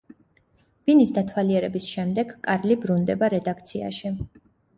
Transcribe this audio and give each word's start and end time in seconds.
ბინის 0.89 1.11
დათვალიერების 1.17 1.89
შემდეგ, 1.97 2.33
კარლი 2.49 2.79
ბრუნდება 2.87 3.31
რედაქციაში. 3.37 4.15